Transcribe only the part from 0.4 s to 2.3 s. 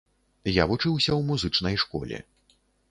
Я вучыўся ў музычнай школе.